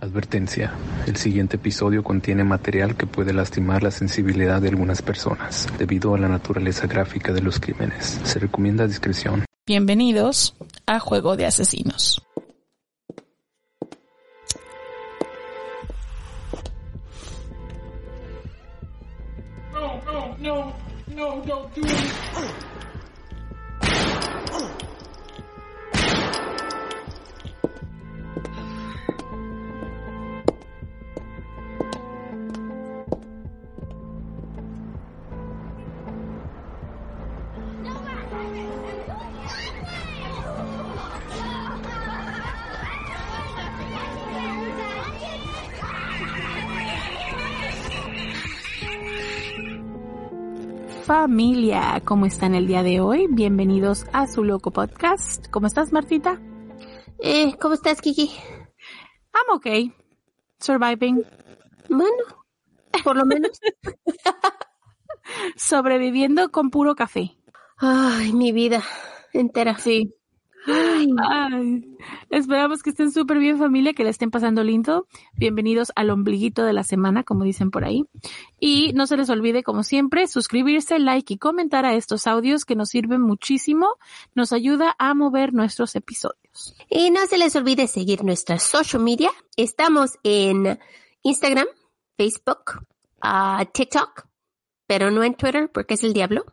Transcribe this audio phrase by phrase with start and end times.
[0.00, 0.72] Advertencia.
[1.06, 6.18] El siguiente episodio contiene material que puede lastimar la sensibilidad de algunas personas debido a
[6.18, 8.18] la naturaleza gráfica de los crímenes.
[8.24, 9.44] Se recomienda discreción.
[9.66, 12.22] Bienvenidos a Juego de Asesinos.
[19.72, 20.74] No, no, no,
[21.14, 22.69] no, don't do it.
[51.10, 53.26] Familia, ¿cómo están el día de hoy?
[53.28, 55.48] Bienvenidos a su loco podcast.
[55.50, 56.40] ¿Cómo estás, Martita?
[57.18, 58.30] Eh, ¿cómo estás, Kiki?
[59.34, 59.92] I'm okay.
[60.60, 61.24] Surviving.
[61.88, 62.22] Bueno,
[63.02, 63.50] por lo menos.
[65.56, 67.36] Sobreviviendo con puro café.
[67.78, 68.80] Ay, mi vida
[69.32, 69.78] entera.
[69.78, 70.14] Sí.
[72.30, 75.06] Esperamos que estén súper bien familia, que la estén pasando lindo.
[75.34, 78.04] Bienvenidos al ombliguito de la semana, como dicen por ahí.
[78.58, 82.76] Y no se les olvide, como siempre, suscribirse, like y comentar a estos audios que
[82.76, 83.96] nos sirven muchísimo.
[84.34, 86.74] Nos ayuda a mover nuestros episodios.
[86.88, 89.30] Y no se les olvide seguir nuestras social media.
[89.56, 90.78] Estamos en
[91.22, 91.66] Instagram,
[92.16, 92.86] Facebook,
[93.24, 94.26] uh, TikTok,
[94.86, 96.44] pero no en Twitter porque es el diablo.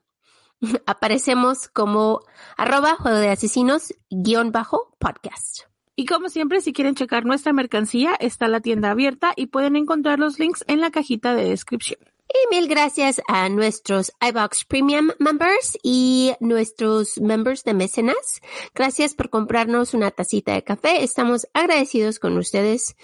[0.86, 2.22] Aparecemos como
[2.58, 5.64] arroba juego de asesinos guion bajo podcast.
[5.96, 10.20] Y como siempre, si quieren checar nuestra mercancía, está la tienda abierta y pueden encontrar
[10.20, 12.00] los links en la cajita de descripción.
[12.30, 18.42] Y mil gracias a nuestros iBox Premium members y nuestros members de mecenas.
[18.76, 21.04] Gracias por comprarnos una tacita de café.
[21.04, 22.96] Estamos agradecidos con ustedes.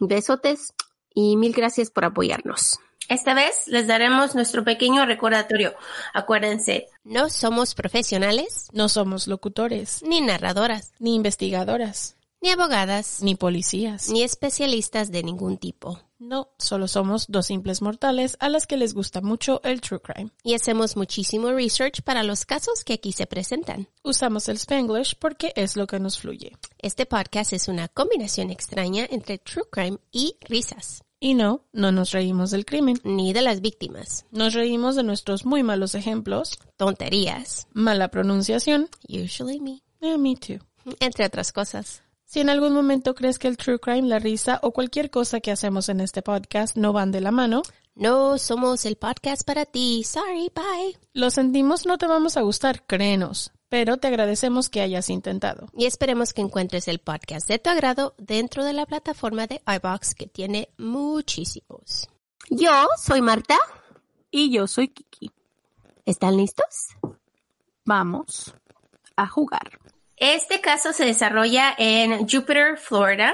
[0.00, 0.74] Besotes
[1.14, 2.80] y mil gracias por apoyarnos.
[3.10, 5.74] Esta vez les daremos nuestro pequeño recordatorio.
[6.14, 14.10] Acuérdense, no somos profesionales, no somos locutores, ni narradoras, ni investigadoras, ni abogadas, ni policías,
[14.10, 15.98] ni especialistas de ningún tipo.
[16.20, 20.30] No, solo somos dos simples mortales a las que les gusta mucho el true crime.
[20.44, 23.88] Y hacemos muchísimo research para los casos que aquí se presentan.
[24.04, 26.56] Usamos el spanglish porque es lo que nos fluye.
[26.78, 31.02] Este podcast es una combinación extraña entre true crime y risas.
[31.22, 32.98] Y no, no nos reímos del crimen.
[33.04, 34.24] Ni de las víctimas.
[34.30, 36.58] Nos reímos de nuestros muy malos ejemplos.
[36.78, 37.68] Tonterías.
[37.74, 38.88] Mala pronunciación.
[39.06, 39.82] Usually me.
[40.00, 40.64] Yeah, me too.
[40.98, 42.02] Entre otras cosas.
[42.24, 45.50] Si en algún momento crees que el true crime, la risa o cualquier cosa que
[45.50, 47.62] hacemos en este podcast no van de la mano,
[47.94, 50.04] no somos el podcast para ti.
[50.04, 50.96] Sorry, bye.
[51.12, 55.68] Lo sentimos, no te vamos a gustar, créenos pero te agradecemos que hayas intentado.
[55.74, 60.14] Y esperemos que encuentres el podcast de tu agrado dentro de la plataforma de iBox
[60.14, 62.10] que tiene muchísimos.
[62.50, 63.56] Yo soy Marta.
[64.32, 65.30] Y yo soy Kiki.
[66.04, 66.88] ¿Están listos?
[67.84, 68.54] Vamos
[69.16, 69.78] a jugar.
[70.16, 73.32] Este caso se desarrolla en Jupiter, Florida,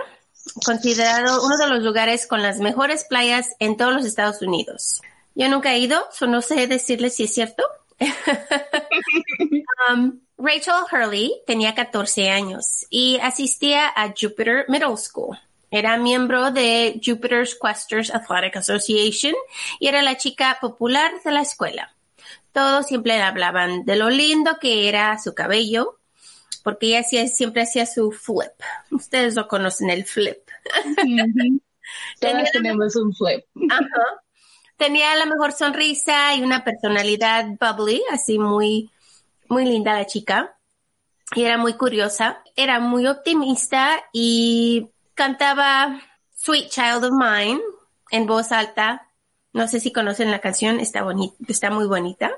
[0.65, 5.01] considerado uno de los lugares con las mejores playas en todos los Estados Unidos.
[5.35, 7.63] Yo nunca he ido, so no sé decirles si es cierto.
[9.91, 15.39] um, Rachel Hurley tenía 14 años y asistía a Jupiter Middle School.
[15.71, 19.35] Era miembro de Jupiter's Questers Athletic Association
[19.81, 21.95] y era la chica popular de la escuela.
[22.53, 25.99] Todos siempre hablaban de lo lindo que era su cabello,
[26.63, 28.53] porque ella hacía, siempre hacía su flip.
[28.91, 30.39] Ustedes lo conocen, el flip.
[32.21, 33.45] Todos tenemos un flip.
[34.77, 38.91] Tenía la mejor sonrisa y una personalidad bubbly, así muy,
[39.49, 40.57] muy linda la chica.
[41.35, 42.43] Y era muy curiosa.
[42.57, 46.01] Era muy optimista y cantaba
[46.35, 47.61] Sweet Child of Mine
[48.11, 49.09] en voz alta.
[49.53, 52.31] No sé si conocen la canción, está bonita, está muy bonita.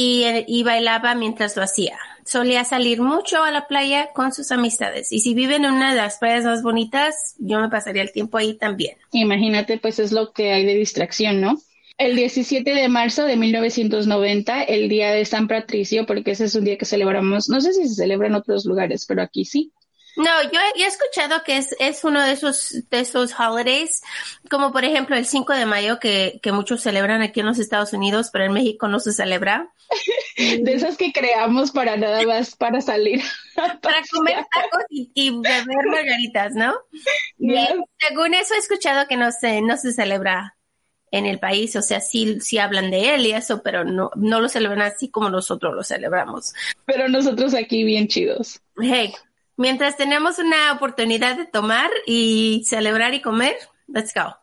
[0.00, 1.98] Y, bailaba mientras lo hacía.
[2.24, 5.12] Solía salir mucho a la playa con sus amistades.
[5.12, 8.38] Y si viven en una de las playas más bonitas, yo me pasaría el tiempo
[8.38, 8.96] ahí también.
[9.12, 11.58] Imagínate, pues es lo que hay de distracción, ¿no?
[11.96, 16.64] El 17 de marzo de 1990, el día de San Patricio, porque ese es un
[16.64, 19.72] día que celebramos, no sé si se celebra en otros lugares, pero aquí sí.
[20.18, 24.02] No, yo, he- escuchado que es, es uno de esos, de esos holidays,
[24.50, 27.92] como por ejemplo el 5 de mayo que, que muchos celebran aquí en los Estados
[27.92, 29.70] Unidos, pero en México no se celebra.
[30.36, 33.22] De esas que creamos para nada más para salir.
[33.82, 36.74] Para comer tacos y, y beber margaritas, ¿no?
[37.38, 37.68] Y Yes.
[37.98, 40.56] según eso he escuchado que no se, no se celebra
[41.10, 44.40] en el país, o sea, sí, sí hablan de él y eso, pero no, no
[44.42, 46.52] lo celebran así como nosotros lo celebramos.
[46.84, 48.60] Pero nosotros aquí bien chidos.
[48.78, 49.14] Hey,
[49.58, 53.56] mientras tenemos una oportunidad de tomar y celebrar y comer,
[53.86, 54.34] let's go.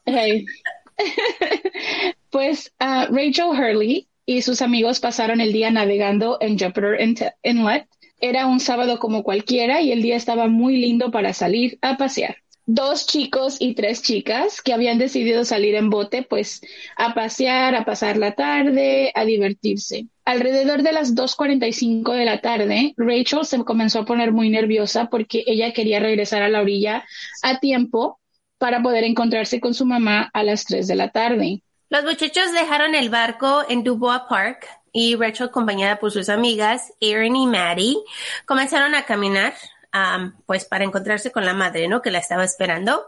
[2.30, 7.00] Pues ah, Rachel Hurley y sus amigos pasaron el día navegando en Jupiter
[7.44, 7.88] Inlet.
[8.20, 12.38] Era un sábado como cualquiera y el día estaba muy lindo para salir a pasear.
[12.68, 16.62] Dos chicos y tres chicas que habían decidido salir en bote, pues
[16.98, 20.08] a pasear, a pasar la tarde, a divertirse.
[20.26, 25.44] Alrededor de las 2.45 de la tarde, Rachel se comenzó a poner muy nerviosa porque
[25.46, 27.06] ella quería regresar a la orilla
[27.44, 28.20] a tiempo
[28.58, 31.62] para poder encontrarse con su mamá a las 3 de la tarde.
[31.90, 37.36] Los muchachos dejaron el barco en Dubois Park y Rachel, acompañada por sus amigas Erin
[37.36, 37.98] y Maddie,
[38.46, 39.54] comenzaron a caminar,
[39.96, 42.02] um, pues para encontrarse con la madre, ¿no?
[42.02, 43.06] Que la estaba esperando,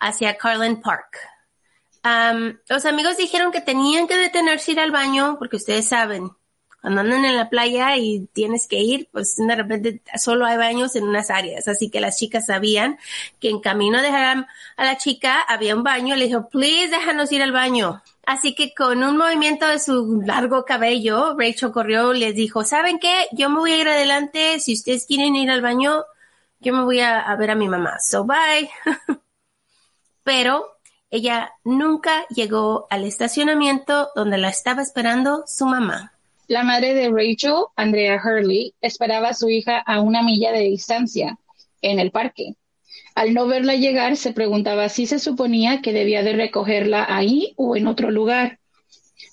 [0.00, 1.18] hacia Carlin Park.
[2.04, 6.30] Um, los amigos dijeron que tenían que detenerse ir al baño porque ustedes saben,
[6.82, 10.94] cuando andan en la playa y tienes que ir, pues de repente solo hay baños
[10.96, 11.66] en unas áreas.
[11.66, 12.98] Así que las chicas sabían
[13.40, 14.46] que en camino a dejar
[14.76, 16.14] a- la chica había un baño.
[16.14, 18.02] Le dijo, please déjanos ir al baño.
[18.26, 23.28] Así que con un movimiento de su largo cabello, Rachel corrió les dijo, ¿saben qué?
[23.32, 24.60] Yo me voy a ir adelante.
[24.60, 26.04] Si ustedes quieren ir al baño,
[26.64, 27.98] yo me voy a, ver a mi mamá.
[28.00, 28.68] So bye.
[30.24, 30.78] Pero
[31.10, 36.12] ella nunca llegó al estacionamiento donde la estaba esperando su mamá.
[36.48, 41.38] La madre de Rachel, Andrea Hurley, esperaba a su hija a una milla de distancia
[41.82, 42.56] en el parque.
[43.14, 47.76] Al no verla llegar, se preguntaba si se suponía que debía de recogerla ahí o
[47.76, 48.58] en otro lugar.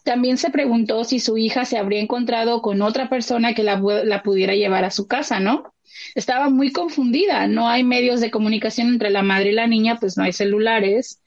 [0.04, 4.24] También se preguntó si su hija se habría encontrado con otra persona que la, la
[4.24, 5.74] pudiera llevar a su casa, ¿no?
[6.16, 7.48] Estaba muy confundida.
[7.48, 11.22] No hay medios de comunicación entre la madre y la niña, pues no hay celulares.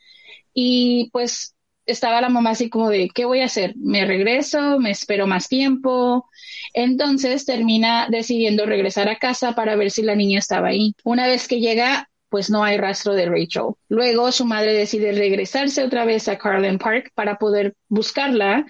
[0.53, 1.55] Y pues
[1.87, 3.75] estaba la mamá así como de, ¿qué voy a hacer?
[3.77, 4.79] ¿Me regreso?
[4.79, 6.29] ¿Me espero más tiempo?
[6.73, 10.95] Entonces termina decidiendo regresar a casa para ver si la niña estaba ahí.
[11.05, 13.77] Una vez que llega, pues no hay rastro de Rachel.
[13.89, 18.67] Luego su madre decide regresarse otra vez a Carlin Park para poder buscarla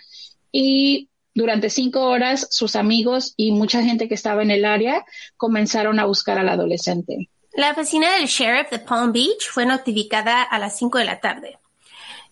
[0.52, 5.06] y durante cinco horas sus amigos y mucha gente que estaba en el área
[5.38, 7.30] comenzaron a buscar a la adolescente.
[7.54, 11.58] La oficina del sheriff de Palm Beach fue notificada a las 5 de la tarde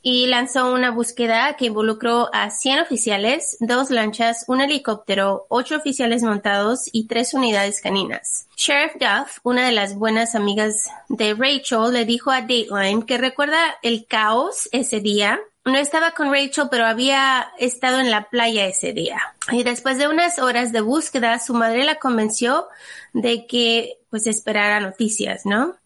[0.02, 6.22] y lanzó una búsqueda que involucró a 100 oficiales, dos lanchas, un helicóptero, ocho oficiales
[6.22, 8.46] montados y tres unidades caninas.
[8.56, 13.76] Sheriff Duff, una de las buenas amigas de Rachel, le dijo a Dateline que recuerda
[13.82, 15.40] el caos ese día.
[15.64, 19.18] No estaba con Rachel, pero había estado en la playa ese día.
[19.52, 22.66] Y después de unas horas de búsqueda, su madre la convenció
[23.12, 25.76] de que pues esperara noticias, ¿no?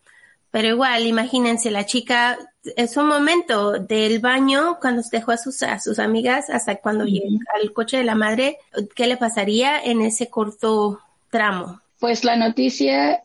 [0.50, 2.38] Pero igual, imagínense, la chica
[2.76, 7.38] es un momento del baño cuando dejó a sus, a sus amigas hasta cuando llega
[7.60, 8.58] al coche de la madre,
[8.94, 11.00] ¿qué le pasaría en ese corto
[11.30, 11.80] tramo?
[11.98, 13.22] Pues la noticia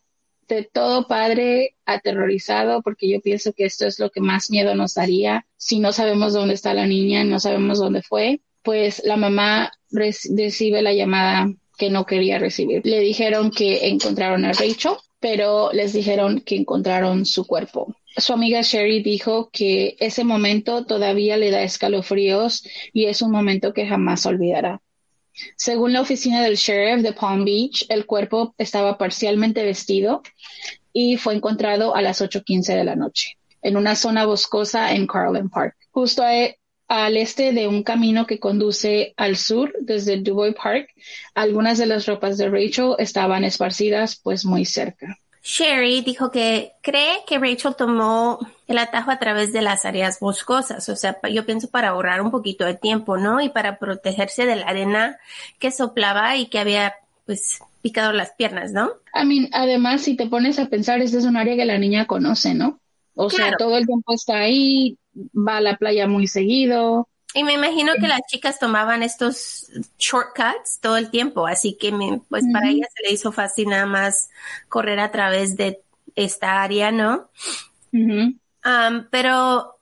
[0.47, 4.95] de todo padre aterrorizado, porque yo pienso que esto es lo que más miedo nos
[4.95, 9.71] daría si no sabemos dónde está la niña, no sabemos dónde fue, pues la mamá
[9.91, 11.47] rec- recibe la llamada
[11.77, 12.81] que no quería recibir.
[12.85, 17.95] Le dijeron que encontraron a Rachel, pero les dijeron que encontraron su cuerpo.
[18.17, 23.73] Su amiga Sherry dijo que ese momento todavía le da escalofríos y es un momento
[23.73, 24.81] que jamás olvidará.
[25.55, 30.23] Según la oficina del sheriff de Palm Beach, el cuerpo estaba parcialmente vestido
[30.91, 35.49] y fue encontrado a las 8.15 de la noche en una zona boscosa en Carlin
[35.49, 36.23] Park, justo
[36.91, 40.89] al este de un camino que conduce al sur desde Dubois Park.
[41.33, 45.17] Algunas de las ropas de Rachel estaban esparcidas pues muy cerca.
[45.41, 50.89] Sherry dijo que cree que Rachel tomó el atajo a través de las áreas boscosas,
[50.89, 53.39] o sea, yo pienso para ahorrar un poquito de tiempo, ¿no?
[53.39, 55.17] Y para protegerse de la arena
[55.59, 56.95] que soplaba y que había,
[57.25, 58.91] pues, picado las piernas, ¿no?
[59.15, 62.05] I mean, además, si te pones a pensar, este es un área que la niña
[62.05, 62.81] conoce, ¿no?
[63.15, 67.07] O sea, todo el tiempo está ahí, va a la playa muy seguido.
[67.33, 72.21] Y me imagino que las chicas tomaban estos shortcuts todo el tiempo, así que me-
[72.29, 74.29] pues para ella se le hizo fácil nada más
[74.69, 75.81] correr a través de
[76.15, 77.29] esta área, ¿no?
[78.65, 79.79] Um, pero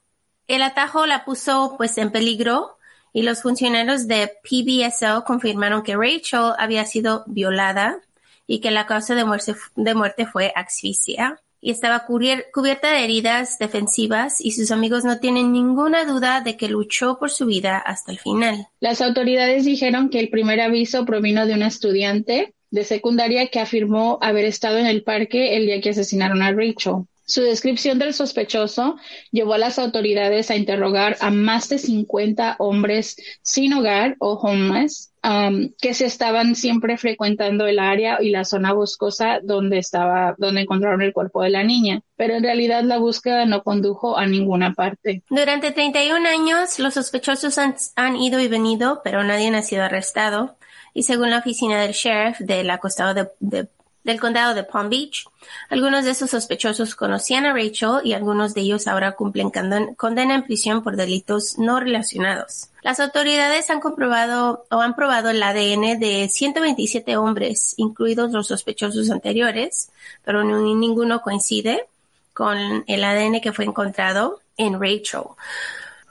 [0.48, 2.78] el atajo la puso pues en peligro
[3.12, 8.00] y los funcionarios de PBSO confirmaron que Rachel había sido violada
[8.46, 11.40] y que la causa de muerte, de muerte fue asfixia.
[11.60, 16.68] Y estaba cubierta de heridas defensivas y sus amigos no tienen ninguna duda de que
[16.68, 18.68] luchó por su vida hasta el final.
[18.80, 24.18] Las autoridades dijeron que el primer aviso provino de una estudiante de secundaria que afirmó
[24.22, 27.04] haber estado en el parque el día que asesinaron a Rachel.
[27.30, 28.96] Su descripción del sospechoso
[29.30, 35.12] llevó a las autoridades a interrogar a más de 50 hombres sin hogar o homeless
[35.22, 40.62] um, que se estaban siempre frecuentando el área y la zona boscosa donde estaba, donde
[40.62, 42.00] encontraron el cuerpo de la niña.
[42.16, 45.22] Pero en realidad la búsqueda no condujo a ninguna parte.
[45.30, 50.56] Durante 31 años, los sospechosos han, han ido y venido, pero nadie ha sido arrestado.
[50.94, 53.68] Y según la oficina del sheriff del acostado de, de
[54.04, 55.26] del condado de Palm Beach.
[55.68, 59.50] Algunos de esos sospechosos conocían a Rachel y algunos de ellos ahora cumplen
[59.96, 62.70] condena en prisión por delitos no relacionados.
[62.82, 69.10] Las autoridades han comprobado o han probado el ADN de 127 hombres, incluidos los sospechosos
[69.10, 69.90] anteriores,
[70.24, 71.86] pero ninguno coincide
[72.32, 75.22] con el ADN que fue encontrado en Rachel.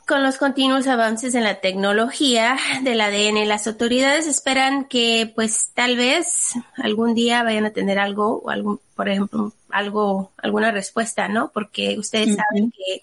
[0.09, 5.97] Con los continuos avances en la tecnología del ADN, las autoridades esperan que, pues, tal
[5.97, 11.51] vez algún día vayan a tener algo, o algún, por ejemplo, algo, alguna respuesta, ¿no?
[11.51, 13.01] Porque ustedes saben que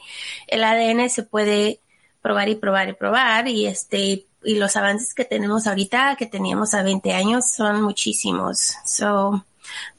[0.48, 1.78] el ADN se puede
[2.22, 6.75] probar y probar y probar y este, y los avances que tenemos ahorita, que teníamos
[6.75, 8.75] a 20 años, son muchísimos.
[8.84, 9.46] So,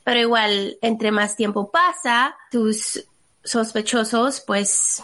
[0.03, 3.05] pero igual, entre más tiempo pasa, tus
[3.45, 5.01] sospechosos, pues,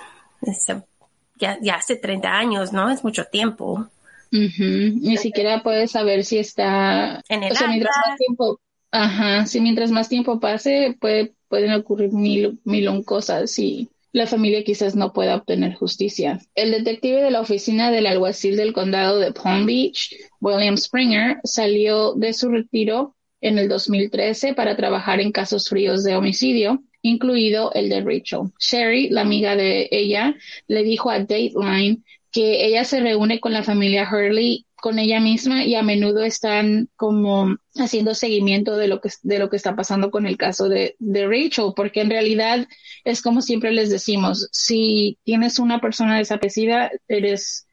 [0.52, 0.84] se
[1.62, 2.90] ya, hace 30 años, ¿no?
[2.90, 3.88] Es mucho tiempo.
[4.32, 8.60] Ni siquiera puedes saber si está en el o sea, mientras más tiempo,
[8.90, 14.64] ajá, si mientras más tiempo pase, puede, pueden ocurrir mil, mil cosas y la familia
[14.64, 16.40] quizás no pueda obtener justicia.
[16.56, 22.14] El detective de la oficina del alguacil del condado de Palm Beach, William Springer, salió
[22.14, 27.90] de su retiro en el 2013 para trabajar en casos fríos de homicidio incluido el
[27.90, 28.52] de Rachel.
[28.58, 30.36] Sherry, la amiga de ella,
[30.68, 35.64] le dijo a Dateline que ella se reúne con la familia Hurley con ella misma
[35.64, 40.12] y a menudo están como haciendo seguimiento de lo que, de lo que está pasando
[40.12, 42.68] con el caso de, de Rachel, porque en realidad
[43.06, 47.66] es como siempre les decimos, si tienes una persona desaparecida, eres,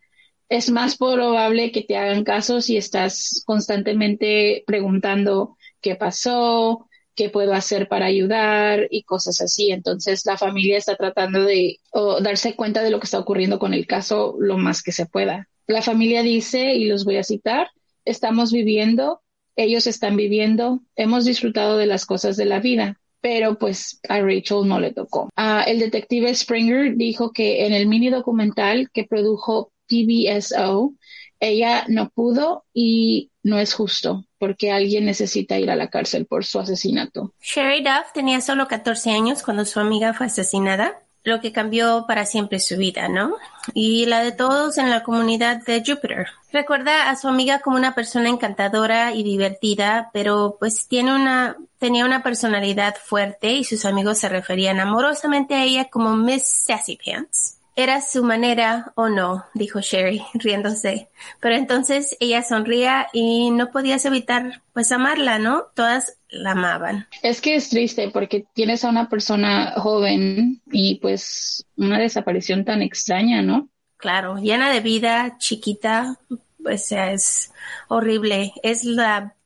[0.48, 6.88] es más probable que te hagan caso si estás constantemente preguntando qué pasó,
[7.20, 9.72] qué puedo hacer para ayudar y cosas así.
[9.72, 11.78] Entonces la familia está tratando de
[12.22, 15.46] darse cuenta de lo que está ocurriendo con el caso lo más que se pueda.
[15.66, 17.68] La familia dice, y los voy a citar,
[18.06, 19.20] estamos viviendo,
[19.54, 24.66] ellos están viviendo, hemos disfrutado de las cosas de la vida, pero pues a Rachel
[24.66, 25.28] no le tocó.
[25.36, 30.94] Ah, el detective Springer dijo que en el mini documental que produjo PBSO,
[31.38, 36.44] ella no pudo y no es justo porque alguien necesita ir a la cárcel por
[36.44, 37.34] su asesinato.
[37.40, 42.24] Sherry Duff tenía solo 14 años cuando su amiga fue asesinada, lo que cambió para
[42.24, 43.36] siempre su vida, ¿no?
[43.74, 46.28] Y la de todos en la comunidad de Jupiter.
[46.52, 52.06] Recuerda a su amiga como una persona encantadora y divertida, pero pues tiene una, tenía
[52.06, 57.59] una personalidad fuerte y sus amigos se referían amorosamente a ella como Miss Sassy Pants.
[57.80, 61.08] Era su manera o no, dijo Sherry, riéndose.
[61.40, 65.62] Pero entonces ella sonría y no podías evitar, pues, amarla, ¿no?
[65.74, 67.06] Todas la amaban.
[67.22, 72.82] Es que es triste porque tienes a una persona joven y pues una desaparición tan
[72.82, 73.70] extraña, ¿no?
[73.96, 76.18] Claro, llena de vida, chiquita,
[76.62, 77.50] pues es
[77.88, 78.52] horrible.
[78.62, 79.36] Es la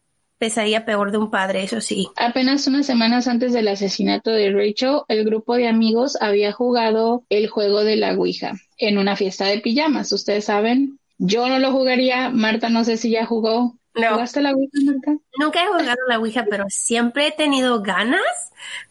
[0.44, 2.06] pesadilla peor de un padre, eso sí.
[2.16, 7.48] Apenas unas semanas antes del asesinato de Rachel, el grupo de amigos había jugado el
[7.48, 10.12] juego de la Ouija en una fiesta de pijamas.
[10.12, 12.28] Ustedes saben, yo no lo jugaría.
[12.28, 13.78] Marta, no sé si ya jugó.
[13.94, 14.10] No.
[14.10, 15.16] ¿Jugaste la Ouija, Marta?
[15.38, 18.20] Nunca he jugado la Ouija, pero siempre he tenido ganas,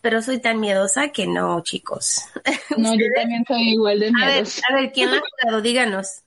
[0.02, 2.24] pero soy tan miedosa que no, chicos.
[2.78, 4.64] No, yo también soy igual de miedosa.
[4.70, 5.62] A ver, a ver, ¿quién la ha jugado?
[5.62, 6.24] Díganos.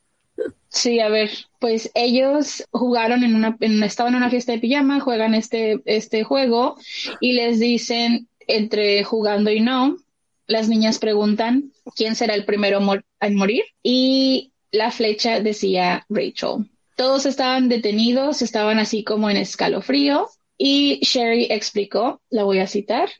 [0.68, 5.34] Sí, a ver, pues ellos jugaron en una, estaban en una fiesta de pijama, juegan
[5.34, 6.76] este, este juego
[7.20, 9.96] y les dicen entre jugando y no,
[10.46, 12.80] las niñas preguntan quién será el primero
[13.20, 16.70] en morir y la flecha decía Rachel.
[16.96, 20.28] Todos estaban detenidos, estaban así como en escalofrío
[20.58, 23.10] y Sherry explicó, la voy a citar,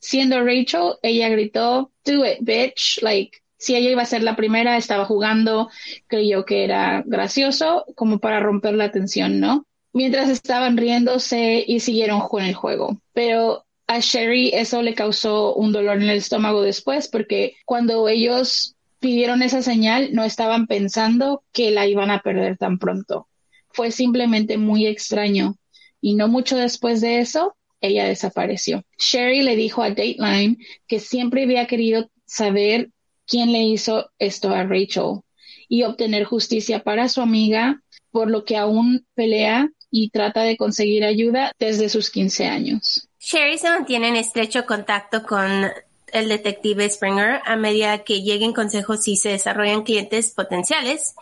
[0.00, 4.76] siendo Rachel, ella gritó, do it, bitch, like, si ella iba a ser la primera,
[4.76, 5.70] estaba jugando,
[6.06, 9.66] creyó que era gracioso, como para romper la tensión, ¿no?
[9.94, 13.00] Mientras estaban riéndose y siguieron con el juego.
[13.14, 18.76] Pero a Sherry eso le causó un dolor en el estómago después, porque cuando ellos
[19.00, 23.28] pidieron esa señal, no estaban pensando que la iban a perder tan pronto.
[23.68, 25.56] Fue simplemente muy extraño.
[26.02, 28.84] Y no mucho después de eso, ella desapareció.
[28.98, 32.90] Sherry le dijo a Dateline que siempre había querido saber
[33.26, 35.20] quién le hizo esto a Rachel
[35.68, 41.04] y obtener justicia para su amiga, por lo que aún pelea y trata de conseguir
[41.04, 43.08] ayuda desde sus 15 años.
[43.18, 45.70] Sherry se mantiene en estrecho contacto con
[46.14, 51.14] el detective Springer a medida que lleguen consejos y se desarrollan clientes potenciales.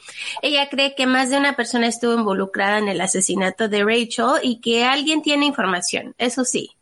[0.42, 4.60] Ella cree que más de una persona estuvo involucrada en el asesinato de Rachel y
[4.60, 6.14] que alguien tiene información.
[6.18, 6.72] Eso sí,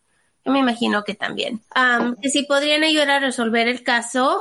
[0.44, 1.60] yo me imagino que también.
[2.22, 4.40] que si podrían ayudar a resolver el caso,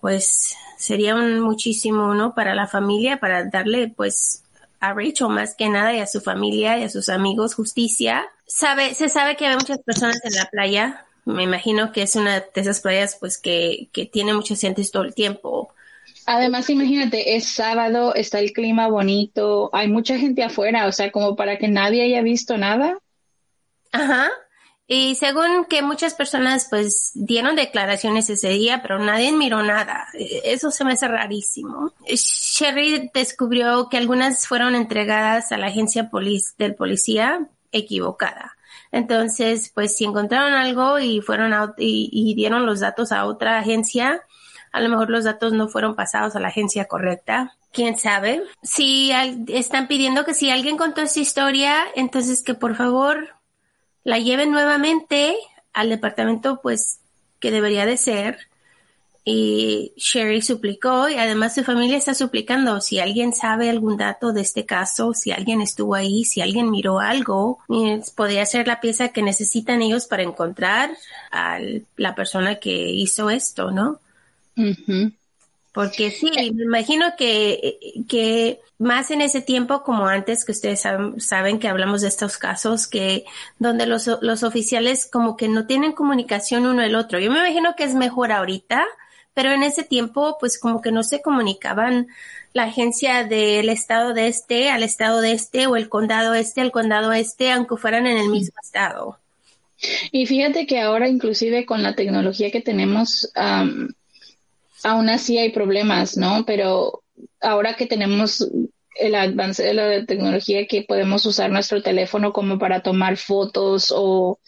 [0.00, 2.34] pues sería un muchísimo, ¿no?
[2.34, 4.44] Para la familia, para darle, pues,
[4.80, 8.28] a Rachel más que nada y a su familia y a sus amigos justicia.
[8.46, 11.04] Sabe, se sabe que hay muchas personas en la playa.
[11.24, 15.02] Me imagino que es una de esas playas, pues, que, que tiene muchos gente todo
[15.02, 15.74] el tiempo.
[16.26, 21.34] Además, imagínate, es sábado, está el clima bonito, hay mucha gente afuera, o sea, como
[21.34, 22.98] para que nadie haya visto nada.
[23.90, 24.30] Ajá.
[24.92, 30.08] Y según que muchas personas pues dieron declaraciones ese día, pero nadie miró nada.
[30.14, 31.92] Eso se me hace rarísimo.
[32.08, 36.10] Sherry descubrió que algunas fueron entregadas a la agencia
[36.58, 38.56] del policía equivocada.
[38.90, 44.24] Entonces, pues si encontraron algo y fueron y, dieron los datos a otra agencia,
[44.72, 47.54] a lo mejor los datos no fueron pasados a la agencia correcta.
[47.72, 48.42] ¿Quién sabe?
[48.64, 49.12] Si
[49.46, 53.39] están pidiendo que si alguien contó esta historia, entonces que por favor
[54.04, 55.36] la lleven nuevamente
[55.72, 57.00] al departamento pues
[57.38, 58.50] que debería de ser
[59.24, 64.40] y Sherry suplicó y además su familia está suplicando si alguien sabe algún dato de
[64.40, 67.58] este caso, si alguien estuvo ahí, si alguien miró algo,
[68.16, 70.90] podría ser la pieza que necesitan ellos para encontrar
[71.30, 71.58] a
[71.96, 74.00] la persona que hizo esto, ¿no?
[75.72, 80.82] Porque sí, me imagino que, que más en ese tiempo como antes, que ustedes
[81.18, 83.24] saben, que hablamos de estos casos, que
[83.58, 87.20] donde los, los oficiales como que no tienen comunicación uno el otro.
[87.20, 88.84] Yo me imagino que es mejor ahorita,
[89.34, 92.08] pero en ese tiempo pues como que no se comunicaban
[92.52, 96.72] la agencia del estado de este al estado de este o el condado este al
[96.72, 99.18] condado este, aunque fueran en el mismo estado.
[100.10, 103.30] Y fíjate que ahora inclusive con la tecnología que tenemos,
[104.82, 106.44] aún así hay problemas, ¿no?
[106.46, 107.02] Pero
[107.40, 108.46] ahora que tenemos
[108.96, 114.38] el avance de la tecnología que podemos usar nuestro teléfono como para tomar fotos o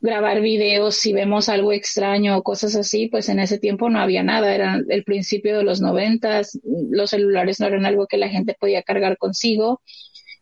[0.00, 4.22] grabar videos si vemos algo extraño o cosas así, pues en ese tiempo no había
[4.22, 6.58] nada, era el principio de los noventas,
[6.90, 9.82] los celulares no eran algo que la gente podía cargar consigo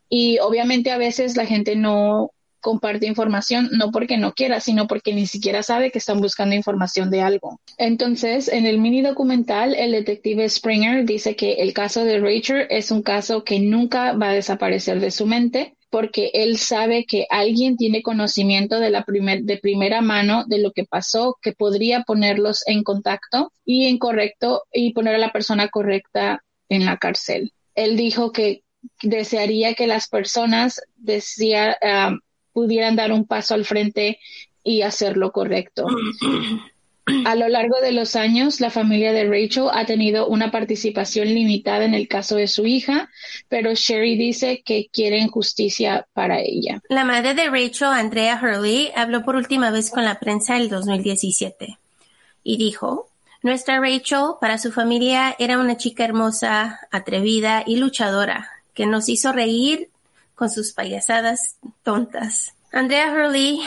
[0.09, 2.31] y obviamente a veces la gente no
[2.63, 7.11] comparte información, no porque no quiera, sino porque ni siquiera sabe que están buscando información
[7.11, 7.59] de algo.
[7.77, 12.89] Entonces, en el mini documental, el detective Springer dice que el caso de Rachel es
[12.89, 17.77] un caso que nunca va a desaparecer de su mente porque él sabe que alguien
[17.77, 22.63] tiene conocimiento de la primer, de primera mano de lo que pasó, que podría ponerlos
[22.65, 27.51] en contacto y en correcto y poner a la persona correcta en la cárcel.
[27.75, 28.63] Él dijo que
[29.03, 32.17] desearía que las personas decía, ah,
[32.53, 34.19] pudieran dar un paso al frente
[34.63, 35.85] y hacer lo correcto.
[37.25, 41.83] A lo largo de los años, la familia de Rachel ha tenido una participación limitada
[41.83, 43.09] en el caso de su hija,
[43.49, 46.81] pero Sherry dice que quieren justicia para ella.
[46.87, 50.69] La madre de Rachel, Andrea Hurley, habló por última vez con la prensa en el
[50.69, 51.77] 2017
[52.43, 53.09] y dijo,
[53.41, 59.33] Nuestra Rachel para su familia era una chica hermosa, atrevida y luchadora, que nos hizo
[59.33, 59.89] reír
[60.35, 62.53] con sus payasadas tontas.
[62.71, 63.61] Andrea Hurley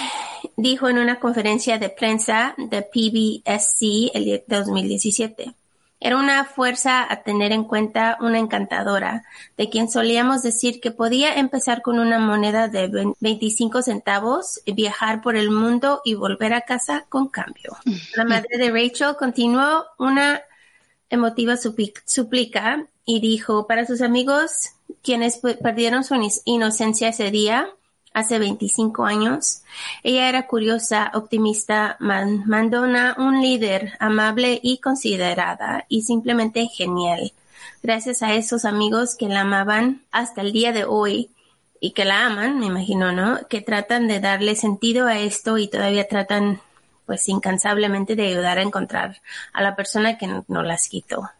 [0.57, 5.55] dijo en una conferencia de prensa de PBSC el 2017.
[5.99, 9.25] Era una fuerza a tener en cuenta, una encantadora,
[9.57, 15.37] de quien solíamos decir que podía empezar con una moneda de 25 centavos, viajar por
[15.37, 17.77] el mundo y volver a casa con cambio.
[18.15, 20.43] La madre de Rachel continuó una
[21.09, 27.69] emotiva suplica y dijo para sus amigos quienes perdieron su inocencia ese día,
[28.17, 29.63] hace 25 años.
[30.03, 37.33] Ella era curiosa, optimista, mandona, un líder amable y considerada y simplemente genial.
[37.83, 41.31] Gracias a esos amigos que la amaban hasta el día de hoy
[41.79, 43.47] y que la aman, me imagino, ¿no?
[43.49, 46.61] Que tratan de darle sentido a esto y todavía tratan
[47.05, 49.21] pues incansablemente de ayudar a encontrar
[49.53, 51.31] a la persona que no, no las quitó.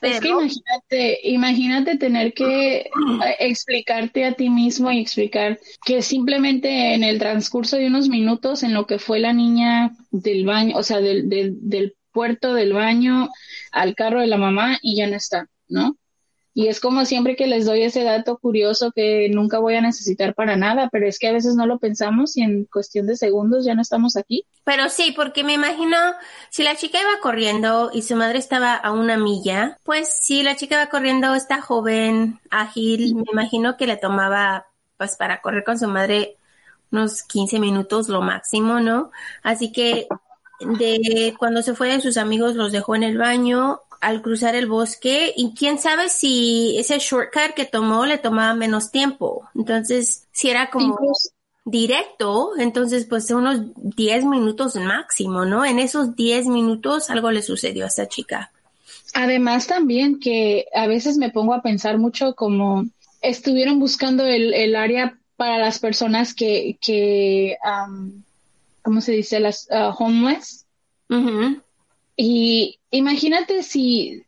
[0.00, 2.90] Es que imagínate, imagínate tener que eh,
[3.40, 8.74] explicarte a ti mismo y explicar que simplemente en el transcurso de unos minutos en
[8.74, 13.28] lo que fue la niña del baño, o sea, del, del, del puerto del baño
[13.72, 15.96] al carro de la mamá y ya no está, ¿no?
[16.58, 20.34] Y es como siempre que les doy ese dato curioso que nunca voy a necesitar
[20.34, 23.66] para nada, pero es que a veces no lo pensamos y en cuestión de segundos
[23.66, 24.46] ya no estamos aquí.
[24.64, 25.98] Pero sí, porque me imagino,
[26.48, 30.56] si la chica iba corriendo y su madre estaba a una milla, pues si la
[30.56, 34.66] chica iba corriendo, está joven, ágil, me imagino que le tomaba,
[34.96, 36.38] pues para correr con su madre
[36.90, 39.10] unos 15 minutos lo máximo, ¿no?
[39.42, 40.08] Así que
[40.60, 44.66] de cuando se fue de sus amigos los dejó en el baño al cruzar el
[44.66, 49.48] bosque y quién sabe si ese shortcut que tomó le tomaba menos tiempo.
[49.54, 50.98] Entonces, si era como
[51.64, 55.64] directo, entonces pues unos 10 minutos máximo, ¿no?
[55.64, 58.52] En esos 10 minutos algo le sucedió a esta chica.
[59.14, 62.86] Además también que a veces me pongo a pensar mucho como
[63.20, 68.22] estuvieron buscando el, el área para las personas que, que um,
[68.82, 69.40] ¿cómo se dice?
[69.40, 70.64] Las uh, homeless.
[72.16, 74.22] Y imagínate si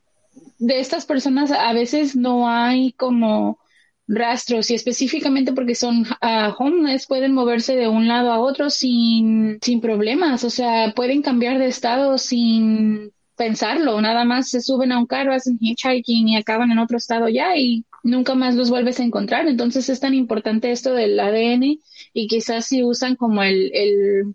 [0.59, 3.59] de estas personas a veces no hay como
[4.07, 9.59] rastros y específicamente porque son uh, homeless pueden moverse de un lado a otro sin,
[9.63, 14.99] sin problemas, o sea, pueden cambiar de estado sin pensarlo, nada más se suben a
[14.99, 18.99] un carro, hacen hitchhiking y acaban en otro estado ya y nunca más los vuelves
[18.99, 19.47] a encontrar.
[19.47, 21.79] Entonces es tan importante esto del ADN
[22.13, 24.35] y quizás si usan como el, el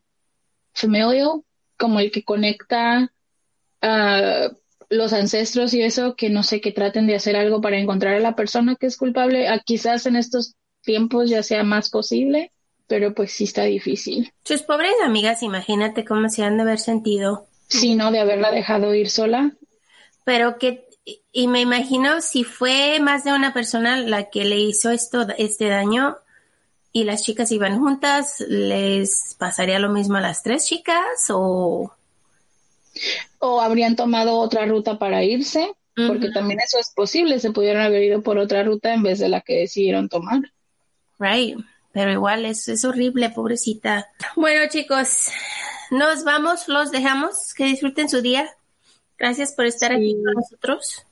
[0.73, 1.41] familial,
[1.77, 3.11] como el que conecta
[3.83, 4.49] a
[4.89, 8.19] los ancestros y eso, que no sé, que traten de hacer algo para encontrar a
[8.19, 9.47] la persona que es culpable.
[9.47, 12.51] A, quizás en estos tiempos ya sea más posible,
[12.87, 14.31] pero pues sí está difícil.
[14.43, 17.47] Sus pobres amigas, imagínate cómo se han de haber sentido.
[17.67, 18.11] Sí, ¿no?
[18.11, 19.51] De haberla dejado ir sola.
[20.23, 20.87] Pero que,
[21.31, 25.67] y me imagino si fue más de una persona la que le hizo esto, este
[25.67, 26.17] daño,
[26.91, 31.91] y las chicas iban juntas, ¿les pasaría lo mismo a las tres chicas o...?
[33.39, 38.03] O habrían tomado otra ruta para irse, porque también eso es posible, se pudieron haber
[38.03, 40.41] ido por otra ruta en vez de la que decidieron tomar.
[41.19, 41.57] Right,
[41.91, 44.07] pero igual es, es horrible, pobrecita.
[44.35, 45.27] Bueno chicos,
[45.91, 48.49] nos vamos, los dejamos, que disfruten su día.
[49.17, 49.97] Gracias por estar Sí.
[49.97, 51.05] aquí con nosotros.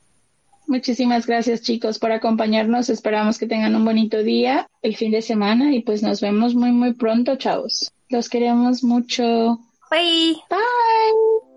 [0.67, 2.89] Muchísimas gracias chicos por acompañarnos.
[2.89, 6.71] Esperamos que tengan un bonito día el fin de semana y pues nos vemos muy
[6.71, 7.91] muy pronto, chavos.
[8.09, 9.59] Los queremos mucho.
[9.89, 10.37] Bye.
[10.49, 11.50] Bye.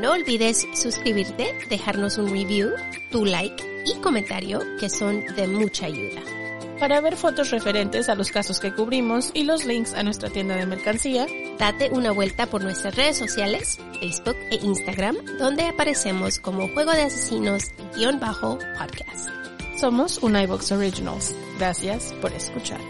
[0.00, 2.70] No olvides suscribirte, dejarnos un review,
[3.10, 6.20] tu like y comentario que son de mucha ayuda.
[6.78, 10.56] Para ver fotos referentes a los casos que cubrimos y los links a nuestra tienda
[10.56, 11.26] de mercancía,
[11.58, 17.02] Date una vuelta por nuestras redes sociales, Facebook e Instagram, donde aparecemos como Juego de
[17.02, 19.28] Asesinos-podcast.
[19.78, 21.34] somos un iVox Originals.
[21.58, 22.80] Gracias por escuchar.